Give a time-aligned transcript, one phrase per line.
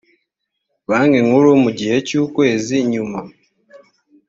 [0.89, 3.19] banki nkuru mu gihe cy ukwezi nyuma